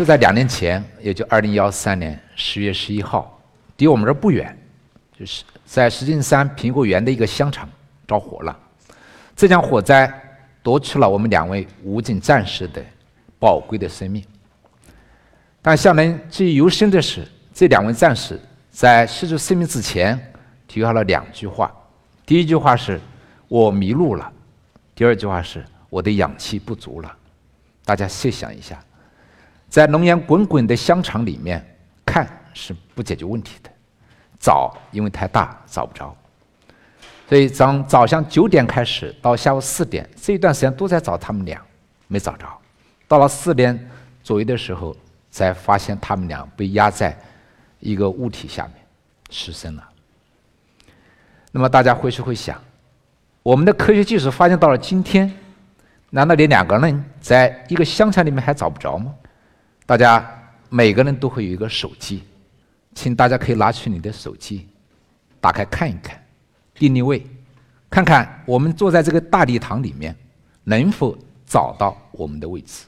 [0.00, 3.38] 就在两年前，也就二零幺三年十月十一号，
[3.76, 4.58] 离我们这儿不远，
[5.12, 7.68] 就是在石景山苹果园的一个香肠
[8.08, 8.58] 着火了。
[9.36, 10.10] 这场火灾
[10.62, 12.82] 夺去了我们两位武警战士的
[13.38, 14.24] 宝贵的生命。
[15.60, 18.40] 但向人记忆犹深的是，这两位战士
[18.70, 20.18] 在失去生命之前，
[20.66, 21.70] 提下了两句话。
[22.24, 22.98] 第一句话是
[23.48, 24.32] “我迷路了”，
[24.96, 27.16] 第二句话是“我的氧气不足了”。
[27.84, 28.82] 大家细想一下。
[29.70, 31.64] 在浓烟滚滚的香肠里面
[32.04, 33.70] 看是不解决问题的，
[34.40, 36.14] 找因为太大找不着，
[37.28, 41.62] 所以从早上九点开始到下午四点这一段时间都在找他们俩，
[42.08, 42.46] 没找着，
[43.06, 43.88] 到了四点
[44.24, 44.94] 左右的时候
[45.30, 47.16] 才发现他们俩被压在
[47.78, 48.74] 一个物体下面
[49.30, 49.88] 失声了。
[51.52, 52.60] 那么大家回去会想，
[53.44, 55.32] 我们的科学技术发现到了今天，
[56.10, 59.14] 难道连两个人在一个香肠里面还找不着吗？
[59.90, 60.24] 大家
[60.68, 62.22] 每个人都会有一个手机，
[62.94, 64.68] 请大家可以拿起你的手机，
[65.40, 66.24] 打开看一看，
[66.74, 67.26] 定定位，
[67.90, 70.14] 看看我们坐在这个大礼堂里面
[70.62, 72.84] 能否找到我们的位置。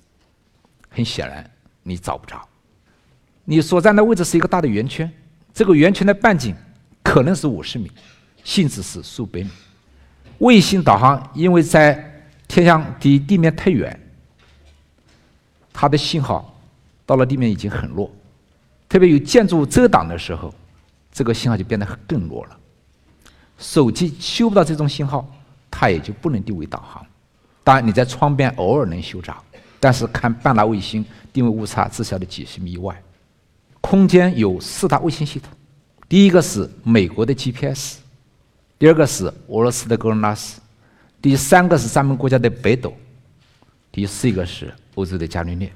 [0.91, 1.50] 很显然，
[1.83, 2.41] 你找不着。
[3.47, 5.12] 你所站的位置是一个大的圆圈，
[5.53, 6.55] 这个圆圈的半径
[7.03, 7.91] 可能是五十米，
[8.45, 9.50] 甚至是数百米。
[10.39, 13.98] 卫星导航因为在天上离地面太远，
[15.73, 16.48] 它的信号。
[17.05, 18.11] 到了地面已经很弱，
[18.89, 20.55] 特别有建筑物遮挡的时候，
[21.12, 22.58] 这个信号就变得更弱了。
[23.58, 25.28] 手机修不到这种信号，
[25.70, 27.05] 它也就不能定位导航。
[27.64, 29.34] 当然，你在窗边偶尔能修着，
[29.78, 33.00] 但是看半拉卫星，定位误差至少得几十米以外。
[33.80, 35.53] 空间有四大卫星系统，
[36.08, 37.98] 第一个是美国的 GPS，
[38.78, 40.61] 第二个是俄罗斯的格罗纳斯，
[41.20, 42.92] 第三个是咱们国家的北斗，
[43.91, 45.70] 第四个是欧洲的伽利略。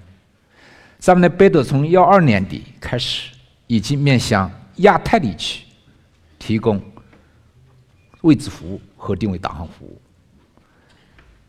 [0.98, 3.30] 咱们的北斗从幺二年底开始，
[3.66, 5.62] 已经面向亚太地区
[6.38, 6.82] 提供
[8.22, 10.00] 位置服务和定位导航服务。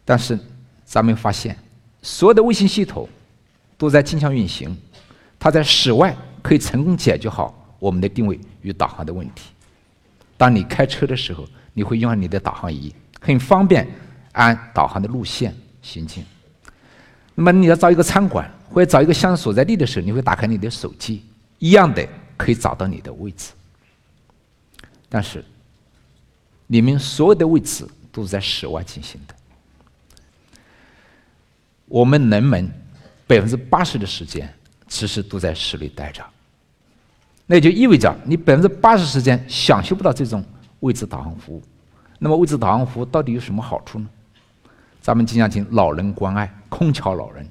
[0.06, 0.38] 但是，
[0.86, 1.58] 咱们发现，
[2.02, 3.08] 所有的卫星系统
[3.78, 4.78] 都在经常运行，
[5.40, 9.50] 它在室外可以成功解决好我们的定位与导航的问题。
[10.38, 13.88] 当你开车的时候，你会用上你的导航仪，很方便
[14.34, 16.24] 按导航的路线行进。
[17.34, 18.50] 那么，你要找一个餐馆。
[18.70, 21.24] 或者找一个相所在地的时候，你会打开你的手机，
[21.60, 23.52] 一样的可以找到你的位置。
[25.10, 25.44] 但是，
[26.68, 29.34] 你们所有的位置都是在室外进行的。
[31.88, 32.70] 我们人们
[33.26, 34.54] 百分之八十的时间
[34.88, 36.22] 其实都在室内待着，
[37.46, 40.44] 那就意味着你百分之八十时间享受不到这种
[40.82, 41.64] 位置导航服务。
[42.20, 44.10] 那么，位置导航服务到底有什么好处呢？
[45.02, 47.50] 咱们经常听老人关爱，空巢老人。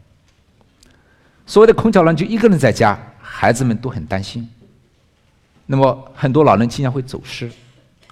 [1.46, 4.46] 所谓的空巢老人就一个人在家，孩子们都很担心。
[5.64, 7.50] 那么很多老人经常会走失，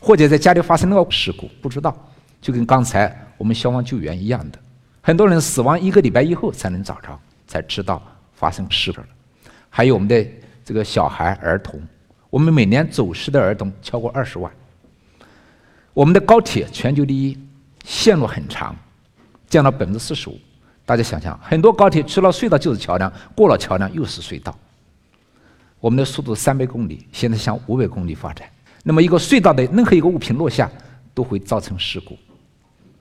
[0.00, 1.96] 或者在家里发生了事故，不知道，
[2.40, 4.58] 就跟刚才我们消防救援一样的，
[5.02, 8.00] 很多人死亡一个礼拜以后才能找着，才知道
[8.34, 9.06] 发生事故了。
[9.68, 10.24] 还有我们的
[10.64, 11.82] 这个小孩儿童，
[12.30, 14.50] 我们每年走失的儿童超过二十万。
[15.92, 17.38] 我们的高铁全球第一，
[17.84, 18.74] 线路很长，
[19.48, 20.38] 降到百分之四十五。
[20.86, 24.56] 大家想想，很多高铁除了隧道就是桥梁，过了桥梁又是隧道。
[25.80, 28.48] 我们的速度三百公里，现在向五百公里发展。
[28.82, 30.70] 那么一个隧道的任何一个物品落下，
[31.14, 32.18] 都会造成事故。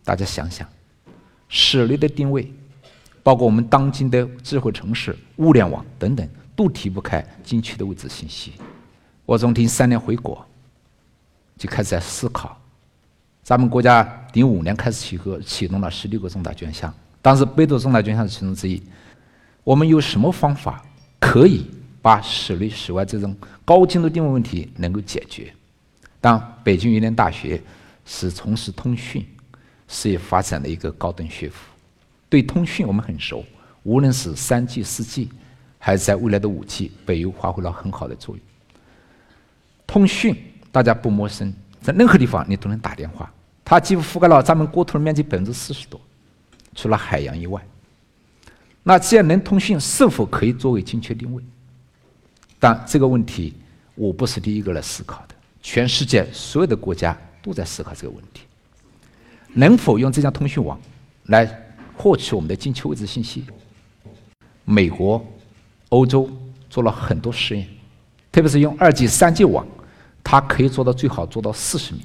[0.03, 0.67] 大家想想，
[1.49, 2.49] 室内的定位，
[3.22, 8.53] 包括我们当今的智慧城市、物联网等等，都离不开精确的位置信息。
[9.25, 10.45] 我从零三年回国，
[11.57, 12.57] 就开始在思考，
[13.43, 16.93] 咱们国家零五年开始启动启动了十六个重大专项。
[17.23, 18.84] 当时北斗重大专项是其中之一。
[19.63, 20.84] 我们有什么方法
[21.22, 21.66] 可以
[22.01, 25.53] 把室内、室外这种高精度定位问题能够解决？
[26.19, 27.61] 当北京邮电大学
[28.06, 29.25] 是从事通讯
[29.88, 31.72] 事业发展的一个高等学府，
[32.28, 33.43] 对通讯我们很熟。
[33.84, 35.29] 无论是三 G、四 G，
[35.79, 38.43] 还是在未来的五 G，北邮发挥了很好的作用。
[39.87, 40.35] 通讯
[40.73, 43.31] 大家不陌生，在任何地方你都能打电话，
[43.64, 45.99] 它几乎覆盖了咱们国土面积百分之四十多。
[46.75, 47.61] 除了海洋以外，
[48.84, 51.43] 那既然能通讯，是否可以作为精确定位？
[52.59, 53.53] 但这个问题
[53.96, 58.41] 我不是第一个来思考的，全世界所有的国家都在思考这个问题：
[59.53, 60.79] 能否用这张通讯网
[61.25, 61.46] 来
[61.96, 63.46] 获取我们的精确位置信息？
[64.66, 65.23] 美国、
[65.90, 66.29] 欧洲
[66.70, 67.67] 做了很多实验，
[68.31, 69.67] 特别是用二 G、三 G 网，
[70.23, 72.02] 它可以做到最好做到四十米，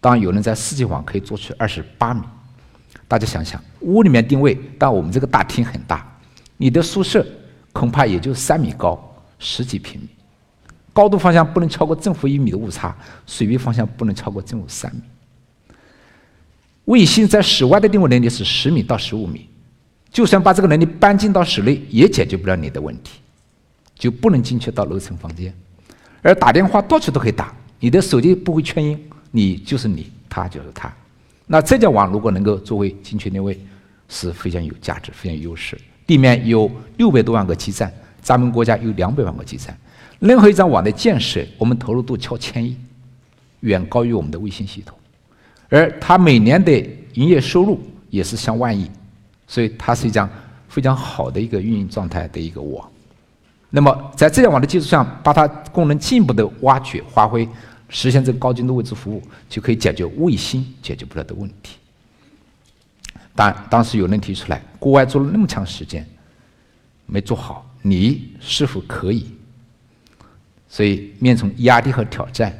[0.00, 2.22] 当然有人在四 G 网可以做去二十八米。
[3.08, 6.06] 大家想想，屋里面定位，但我们这个大厅很大，
[6.56, 7.24] 你的宿舍
[7.72, 8.98] 恐怕也就三米高，
[9.38, 10.08] 十几平米。
[10.92, 15.02] 高度方向不能超过正负一米的误差，水平方向不能超过正负三米。
[16.86, 19.48] 卫星在室外的定位能力是十米到十五米，
[20.10, 23.20] 就算把这个能力搬进到室内，也解决不了你的问题，
[23.94, 25.52] 就不能精确到楼层房间。
[26.22, 28.98] 而打电话到处都可以打，你的手机不会圈音，
[29.30, 30.92] 你就是你，他就是他。
[31.46, 33.58] 那这家网如果能够作为精确定位，
[34.08, 35.78] 是非常有价值、非常有优势。
[36.06, 39.76] 地面有六百多万个基站，咱们国家有两百万个基站。
[40.18, 42.76] 任何一张网的建设，我们投入都超千亿，
[43.60, 44.96] 远高于我们的卫星系统，
[45.68, 46.72] 而它每年的
[47.14, 48.90] 营业收入也是上万亿，
[49.46, 50.28] 所以它是一张
[50.68, 52.88] 非常好的一个运营状态的一个网。
[53.68, 57.46] 那么在这样网的基础上，把它功能进一步的挖掘发挥，
[57.88, 61.76] 实现这个高精度位置服务，就可以解决卫星解决不了的问题。
[63.34, 66.06] 当当时有人提出来，国外做了那么长时间，
[67.06, 69.26] 没做好，你是否可以？
[70.68, 72.52] 所以，面从压力和挑战，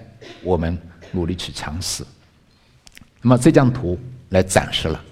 [0.42, 0.78] 我们
[1.12, 2.04] 努力去尝试。
[3.20, 3.98] 那么这张图
[4.28, 5.02] 来展示了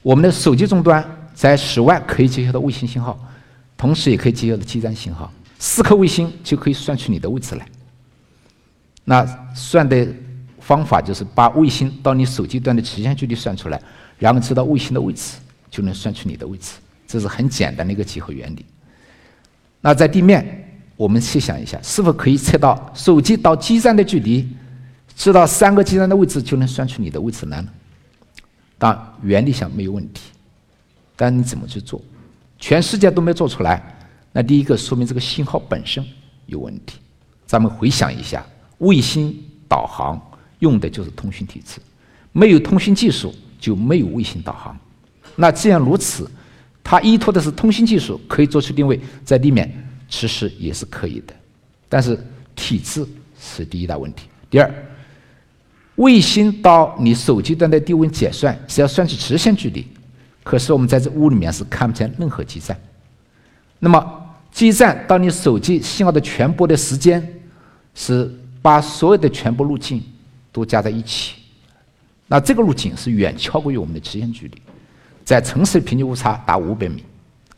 [0.00, 1.04] 我们的手机终端
[1.34, 3.18] 在室外可以接收到卫星信号，
[3.76, 5.30] 同时也可以接收到基站信号。
[5.58, 7.68] 四颗卫星就可以算出你的位置来。
[9.04, 10.06] 那算的
[10.58, 13.80] 方法就是把卫星到你手机端的直线距离算出来，
[14.18, 15.36] 然后知道卫星的位置，
[15.70, 16.72] 就能算出你的位置。
[17.06, 18.64] 这是很简单的一个几何原理。
[19.80, 20.66] 那在地面。
[20.96, 24.46] 我们细想一下，是否可以测到手机到基站的距离，
[25.16, 27.68] 知道三个基站的位置就能算出你的位置来呢？
[28.76, 30.24] 当然，原理上没有问题，
[31.16, 32.02] 但你怎么去做？
[32.58, 33.82] 全世界都没做出来，
[34.30, 36.04] 那第一个说明这个信号本身
[36.44, 36.98] 有问题。
[37.46, 38.44] 咱们回想一下，
[38.80, 39.34] 卫星
[39.66, 40.20] 导航
[40.58, 41.80] 用的就是通讯体制，
[42.32, 44.78] 没有通讯技术就没有卫星导航。
[45.36, 46.30] 那既然如此，
[46.84, 49.86] 它依托的是通信技术，可以做出定位，在地面。
[50.12, 51.32] 其实也是可以的，
[51.88, 52.18] 但是
[52.56, 53.06] 体制
[53.40, 54.26] 是第一大问题。
[54.50, 54.68] 第二，
[55.94, 59.86] 卫星到你手机端的低温解算是要算出直线距离，
[60.42, 62.76] 可是我们在这屋里面是看不见任何基站。
[63.78, 67.40] 那么基站到你手机信号的传播的时间，
[67.94, 68.28] 是
[68.62, 70.02] 把所有的全部路径
[70.52, 71.36] 都加在一起，
[72.26, 74.62] 那这个路径是远超过于我们的直线距离，
[75.24, 77.04] 在城市平均误差达五百米，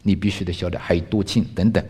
[0.02, 1.84] 你必须得晓得还有多近等等。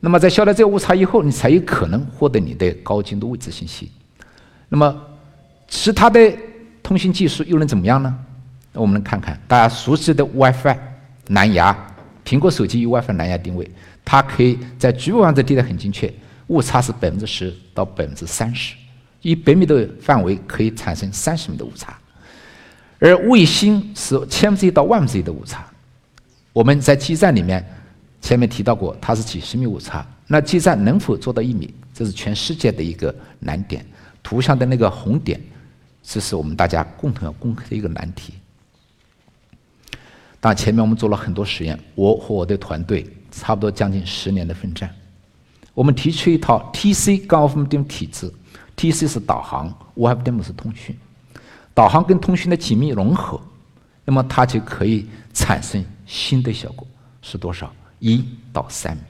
[0.00, 3.90] 那么在晓得这个误差以后，你才有可能获得你的高精度位置信息。
[4.68, 5.00] 那么
[5.68, 6.32] 其他的
[6.82, 8.18] 通信技术又能怎么样呢？
[8.72, 10.76] 我们来看看大家熟悉的 WiFi
[11.28, 11.76] 蓝牙，
[12.24, 13.70] 苹果手机有 WiFi 蓝牙定位，
[14.04, 16.12] 它可以在局部范围地的很精确，
[16.50, 18.74] 误差是百分之十到百分之三十，
[19.22, 21.96] 一百米的范围可以产生三十米的误差。
[22.98, 25.64] 而卫星是千分之一到万分之一的误差，
[26.52, 27.64] 我们在基站里面。
[28.22, 31.72] 前面提到过，它是几十米误差，那基站能否做到一米？
[31.94, 33.82] 这是全世界的一个难点。
[34.22, 35.40] 图上的那个红点，
[36.02, 38.34] 这是我们大家共同要攻克的一个难题。
[40.38, 44.94] 当前面我们做了很多实验，我和我的团队差不多将近十年的奋战，
[45.74, 48.32] 我们提出一套 TC 高分定体制。
[48.76, 50.96] TC 是导航，WiFi 是通讯。
[51.74, 53.40] 导航跟通讯的紧密融合，
[54.04, 56.86] 那么它就可以产生新的效果，
[57.22, 57.72] 是多少？
[57.98, 59.02] 一到三米，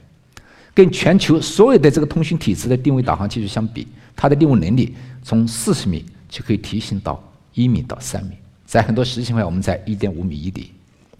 [0.73, 4.93] 跟全球所有的这个通讯体制的定位导航技术相比，它的定位能力
[5.23, 7.21] 从四十米就可以提升到
[7.53, 8.35] 一米到三米。
[8.65, 10.71] 在很多实际情况下，我们在一点五米以里，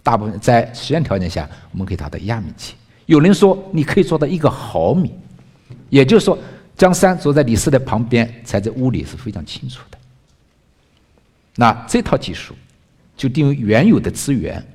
[0.02, 2.74] 大部分在实验条件下，我们可以达到亚米级。
[3.06, 5.10] 有人说你可以做到一个毫米，
[5.92, 6.38] 也就是说，
[6.74, 9.98] 张三坐在李四的旁边，在屋里是非常清楚的。
[11.56, 12.54] 那这套技术
[13.14, 14.66] 就定位原有的资源，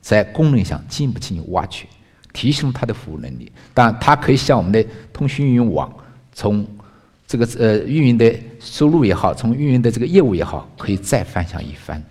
[0.00, 1.86] 在功能上进一步进行挖掘。
[2.32, 5.94] 提升它的服务能力，当然，它可以向我们的通讯运营网，
[6.32, 6.66] 从
[7.26, 12.02] 这个呃运营的收入也好，从运营的这个业务也好，可以再翻向一番，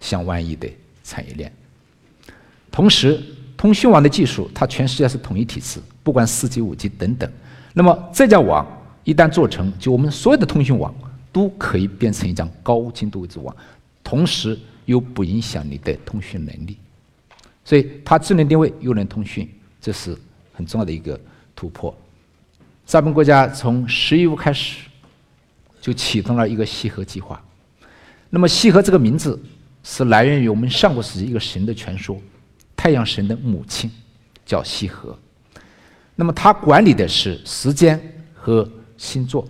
[0.00, 0.66] 上万亿的
[1.04, 1.52] 产业链。
[2.70, 3.22] 同时，
[3.58, 7.30] 通讯网的技术，它全世界是统一体制，不管四 G、五 G 等等。
[7.72, 8.66] 那么，这家网
[9.04, 10.94] 一旦做成就，我们所有的通讯网
[11.32, 13.54] 都可以变成一张高精度位置网，
[14.02, 16.76] 同时又不影响你的通讯能力。
[17.64, 19.48] 所以它智能定位又能通讯，
[19.80, 20.16] 这是
[20.52, 21.18] 很重要的一个
[21.54, 21.94] 突破。
[22.84, 24.88] 咱们国家从十一五开始
[25.80, 27.40] 就启动了一个西河计划。
[28.28, 29.40] 那么西河这个名字
[29.84, 32.20] 是来源于我们上古时期一个神的传说，
[32.76, 33.88] 太阳神的母亲
[34.44, 35.16] 叫西河。
[36.20, 37.98] 那么它管理的是时间
[38.34, 39.48] 和星座，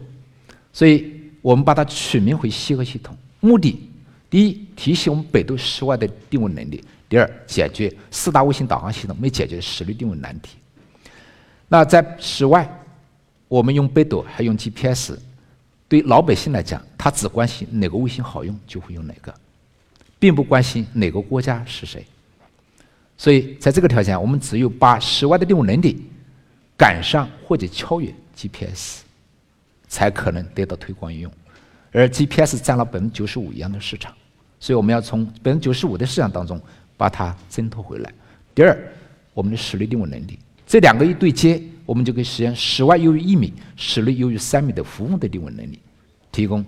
[0.73, 1.13] 所以
[1.43, 3.17] 我们把它取名为西河系统。
[3.41, 3.91] 目的
[4.31, 6.85] 第一，提醒我们北斗室外的定位能力。
[7.09, 10.59] 第二，解决四大卫星导航系统没解决的实力定位难题。
[11.67, 12.71] 那在室外，
[13.49, 15.15] 我们用北斗还用 GPS，
[15.89, 19.35] 对老百姓来讲，他只关心哪个卫星好用就会用哪个，
[20.21, 22.07] 并不关心哪个国家是谁。
[23.19, 26.01] 所以在这个条件下，我们只有把室外的定位能力
[26.81, 29.03] 赶上或者超越 GPS，
[29.87, 31.31] 才可能得到推广应用。
[31.93, 34.15] 而 GPS 占了百分之九十五以上的市场，
[34.59, 36.59] 所以我们要从百分之九十五的市场当中
[36.97, 38.11] 把它挣脱回来。
[38.55, 38.75] 第二，
[39.35, 45.79] 我们的室内定位能力，这两个一对接，我们就可以实现室外优于一米、室内优于三米的服务的定位能力，
[46.33, 46.65] 提供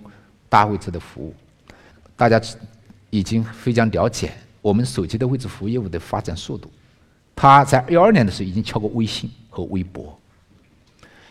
[0.47, 1.33] 大位置的服务。
[2.15, 2.39] 大家
[3.09, 4.31] 已经非常了解。
[4.61, 6.71] 我们手机的位置服务业务的发展速度，
[7.35, 10.17] 他在幺二年的时候已经敲过微信和微博。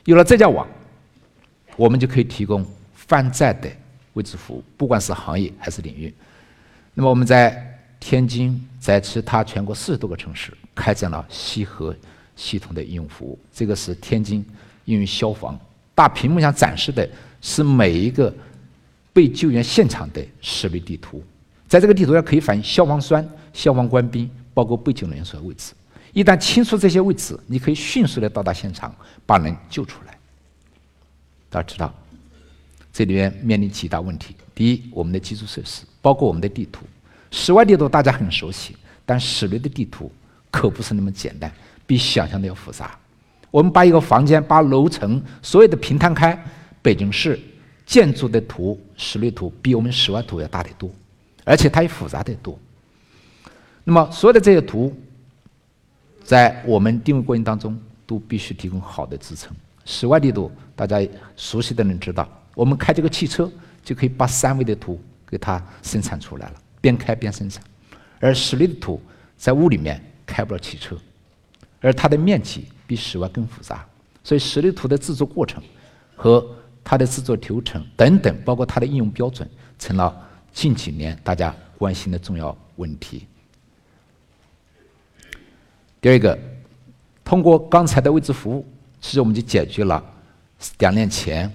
[0.04, 0.66] 有了这家网，
[1.76, 3.70] 我们就可以提供泛在的
[4.14, 6.12] 位置服务，不管是行业还是领域。
[6.94, 11.94] 那么我们在天津，在其他全国四十多个城市开展了西河
[12.34, 13.38] 系统的应用服务。
[13.52, 14.44] 这个是天津
[14.86, 15.58] 应用消防，
[15.94, 17.08] 大屏幕上展示的
[17.40, 18.34] 是每一个
[19.12, 21.22] 被救援现场的识别地图。
[21.68, 25.72] 在这个地图上可以反映消防栓、消防官兵，包括被救人员所在位置。
[26.12, 30.16] 一旦清楚这些位置，你可以迅速的到达现场，把人救出来。
[31.48, 31.92] 大家知道，
[32.92, 36.84] 这里面面临几大问题：第一，我们的基础设施，包括我们的地图，
[37.30, 38.76] 室外地图大家很熟悉，
[39.06, 40.12] 但室内的地图
[40.50, 41.50] 可不是那么简单，
[41.86, 42.98] 比想象的要复杂。
[43.50, 46.38] 我们把一个房间、把楼层所有的平摊开，
[46.80, 47.38] 北京市
[47.84, 50.90] 建筑的图、室内图比我们室外图要大得多。
[51.44, 52.56] 而且它也复杂得多。
[53.82, 54.96] 那么所有的这些图，
[56.22, 59.54] 在我们定位过程当中都必须提供好的支撑。
[59.84, 61.00] 室外地图大家
[61.36, 63.50] 熟悉的人知道，我们开这个汽车
[63.84, 67.62] 就可以把三维的图给它生产出来了，边开边生产。
[68.20, 69.00] 而室内的图
[69.36, 70.96] 在屋里面开不了汽车，
[71.80, 73.84] 而它的面积比室外更复杂，
[74.22, 75.62] 所以室内图的制作过程
[76.14, 76.46] 和
[76.84, 79.48] 它的制作流程等等，包括它的应用标准，
[79.78, 80.28] 成了。
[80.52, 83.26] 近几年大家关心的重要问题。
[86.02, 86.36] 第二个，
[87.24, 88.66] 通过刚才的位置服务，
[89.00, 90.04] 其实我们就解决了
[90.80, 91.48] 两年前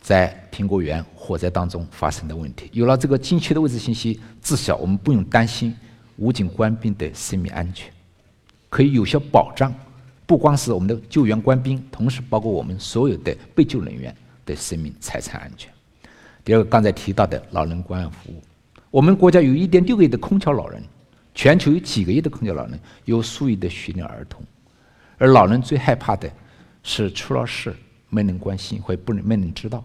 [0.00, 2.70] 在苹果园火灾当中发生的问题。
[2.72, 5.76] 有了这个精确的位置信息，至少我们不用担心
[6.16, 7.92] 武警官兵的生命安全，
[8.70, 9.70] 可以有效保障
[10.24, 15.70] 不光是我们的救援官兵，同时包括我们所有的被救人员的生命财产安全。
[16.42, 18.42] 第二个，刚才提到的老人关爱服务，
[18.90, 20.82] 我们国家有一点六亿的空巢老人，
[21.34, 24.42] 全球有几个亿的空巢老人，有数亿的学龄儿童，
[25.18, 26.30] 而老人最害怕的
[26.82, 27.74] 是出了事
[28.10, 29.82] 没人关心或不能没人知道，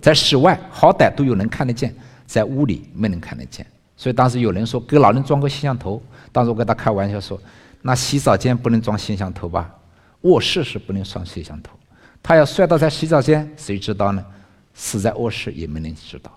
[0.00, 1.94] 在室外好歹都有人看得见，
[2.26, 7.40] 在屋里没人看得见，所以当时有人说给老人装个摄像头，当时我跟他开玩笑说，
[7.82, 9.74] 那洗澡间不能装摄像头吧，
[10.20, 11.76] 卧室是不能装摄像头，
[12.22, 14.24] 他要摔倒在洗澡间，谁知道呢？
[14.76, 16.36] 死在卧室也没人知道，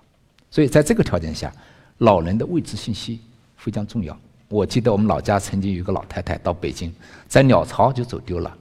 [0.52, 1.52] 所以在这个条件下，
[2.00, 3.20] 老人的位置信息
[3.56, 4.18] 非常重要。
[4.50, 6.94] 我记得我们老家曾经有个老太太到北京，
[7.28, 8.58] 在鸟巢就走丢了，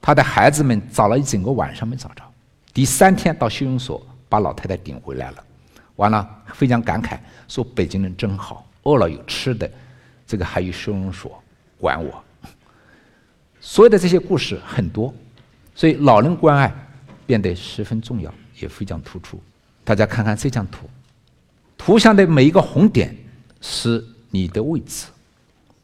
[0.00, 2.22] 她的孩子们找了一整个晚上没找着，
[2.72, 5.44] 第三天到收容所把老太太顶回来了，
[5.96, 9.70] 完了非常感慨说北京人真好，饿了有吃的，
[10.26, 11.42] 这个还有收容所
[11.78, 12.24] 管我。
[13.60, 15.14] 所有的这些故事很多，
[15.74, 16.74] 所以老人关爱
[17.26, 18.32] 变得十分重要。
[18.60, 19.42] 也非常突出，
[19.82, 20.88] 大家看看这张图，
[21.76, 23.12] 图像的每一个红点
[23.60, 25.06] 是你的位置，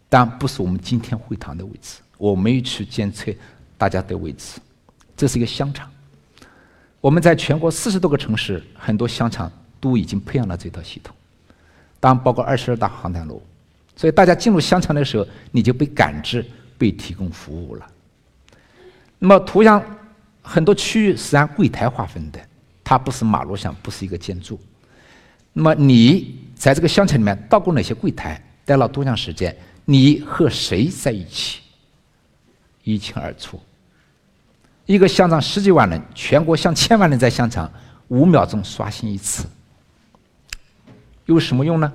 [0.08, 2.00] 但不是我们今天会堂的位置。
[2.16, 3.30] 我没有去监测
[3.76, 4.58] 大家的位置，
[5.14, 5.88] 这是一个香肠。
[7.00, 11.14] 我们在全国四十多个城市，很多香肠都已经培养了这套系统，
[12.00, 13.40] 当然包括二十二大航站楼。
[13.94, 16.44] 所以大家进入香肠的时候，你就被感知、
[16.78, 17.86] 被提供服务了。
[19.18, 19.80] 那么图像
[20.40, 22.40] 很多区域是按柜台划分的。
[22.82, 24.58] 它不是马路上，不是一个建筑。
[25.58, 28.40] 那么你在这个乡城里面到过哪些柜台？
[28.64, 29.52] 待了多长时间？
[29.86, 31.58] 你和谁在一起？
[32.84, 33.60] 一清二楚。
[34.86, 37.68] 一个商场十几万人，全国上千万人在商场，
[38.06, 39.48] 五秒钟刷新一次，
[41.26, 41.92] 有什么用呢？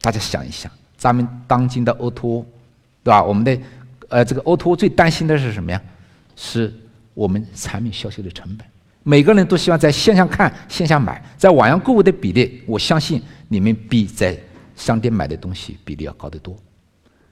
[0.00, 2.44] 大家想一想，咱们当今的 O2O，
[3.02, 3.24] 对吧？
[3.24, 3.58] 我们的
[4.08, 5.82] 呃，这个 O2O 最担心的是什么呀？
[6.36, 6.72] 是
[7.12, 8.64] 我们产品销售的成本。
[9.04, 14.36] 每个人都希望在线上看、线下买，在网上购物的比例，我相信你们比在
[14.74, 16.56] 商店买的东西比例要高得多。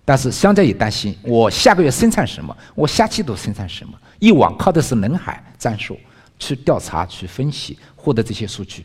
[0.05, 3.99] 但是商家也担心，我下个月生产什么，我下季度生产什么？
[4.19, 5.99] 以往靠的是人海战术
[6.39, 8.85] 去调查、去分析、获得这些数据，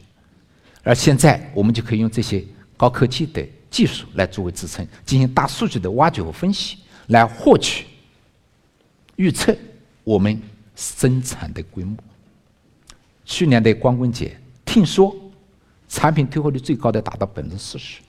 [0.81, 2.41] 而现在我们就可以用这些
[2.77, 6.77] 高科技的技术来作为支撑，进行大数据的挖掘和分析，
[7.07, 7.85] 来获取、
[9.17, 9.53] 预测
[10.05, 10.41] 我们
[10.75, 11.97] 生产的规模。
[13.27, 15.13] 去年的光棍节，听说
[15.89, 17.99] 产品退货率最高的达到百分之四十。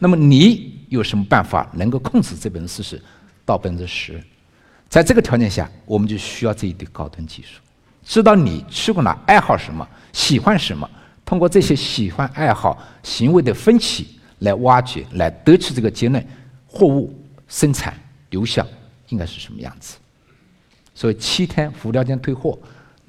[0.00, 3.00] 那么你有什么办法能够控制这百分之四十
[3.46, 4.20] 到百分之十？
[4.88, 7.60] 在这个条件下，我们就需要这一堆高端技术，
[8.02, 10.88] 知道你去过哪，爱好什么，喜欢什么，
[11.24, 16.26] 通过这些喜欢、爱好、行为的分歧来挖掘，来得出这个结论：
[16.66, 17.16] 货物
[17.46, 17.94] 生产
[18.30, 18.66] 流向
[19.10, 19.96] 应该是什么样子。
[20.92, 22.58] 所以七天无条件退货。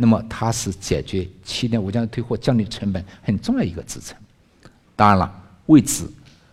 [0.02, 4.18] 那么它是解决七天无条件退货、降低成本很重要一个支撑。
[4.96, 5.32] 当然了，
[5.68, 6.08] 位置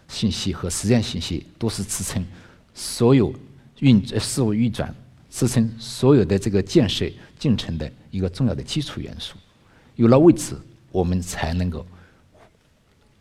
[0.07, 2.23] 信息和时间信息都是支撑
[2.75, 3.33] 所有
[3.79, 4.95] 运事物运转、
[5.31, 9.35] 支撑所有的这个建设进程的一个重要的基础元素。
[9.97, 10.55] 有了位置，
[10.93, 11.87] 我们才能够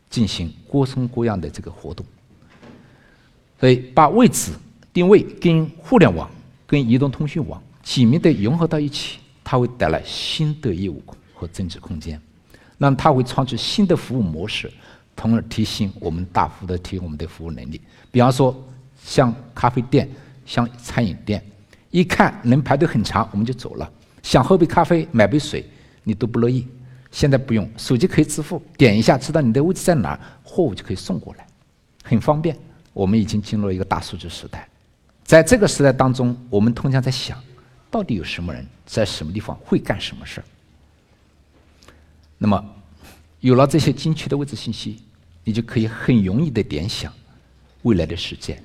[0.10, 2.06] 进行各种各样的这个活动。
[3.62, 4.52] 所以，把位置
[4.92, 6.30] 定位跟互联网、
[6.68, 9.20] 跟移动通讯网紧密的融合到一起。
[9.50, 11.02] 它会带来新的业务
[11.34, 12.22] 和增值空间，
[12.78, 14.70] 那它会创出新的服务模式，
[15.16, 17.80] 从而提升我们大幅的提升我们的服务能力。
[18.12, 18.54] 比方说，
[19.02, 20.10] 像咖啡店、
[20.46, 21.42] 像餐饮店，
[21.92, 23.90] 一看能排队很长，我们就走了。
[24.22, 25.66] 想喝杯咖啡、买杯水，
[26.04, 26.68] 你都不乐意。
[27.10, 31.48] 现在不用，手机可以支付，点一下知道你的位置在哪，货物就可以送过来，
[32.04, 32.54] 很方便。
[32.92, 34.68] 我们已经进入了一个大数据时代，
[35.24, 37.42] 在这个时代当中，我们通常在想。
[37.90, 40.44] 到底有什么人在什么地方会干什么事儿？
[42.38, 42.64] 那么，
[43.40, 45.02] 有了这些精确的位置信息，
[45.44, 47.12] 你就可以很容易的联想
[47.84, 48.62] 未来的世界。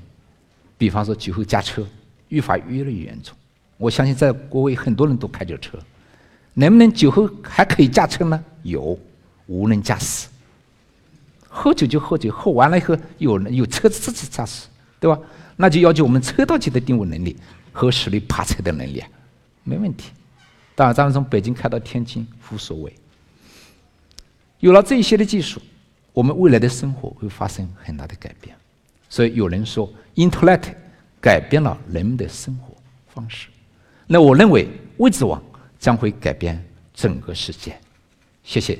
[0.76, 1.87] 比方说，酒后驾车
[2.29, 3.35] 愈发越来越严重。
[3.79, 5.79] 我相信，在国外很多人都开着车，
[6.55, 8.45] 能不能酒后还可以驾车呢？
[8.62, 8.99] 有，
[9.47, 10.29] 无人驾驶。
[11.49, 14.67] 喝酒就喝酒，喝完了以后有有车子自己驾驶，
[14.99, 15.19] 对吧？
[15.57, 17.37] 那就要求我们车道级的定位能力。
[17.73, 19.09] 和实力爬车的能力啊，
[19.64, 20.11] 没问题。
[20.75, 22.93] 当然，咱们从北京开到天津无所谓。
[24.61, 25.61] 有了这些的技术，
[26.13, 28.56] 我们未来的生活会发生很大的改变。
[29.08, 30.75] 所以有人说，Internet
[31.21, 32.75] 改变了人们的生活
[33.13, 33.49] 方式。
[34.06, 35.43] 那我认为，位置网
[35.78, 36.63] 将会改变
[36.95, 37.78] 整个世界。
[38.45, 38.78] 谢谢。